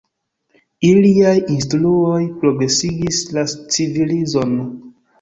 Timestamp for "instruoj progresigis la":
1.57-3.47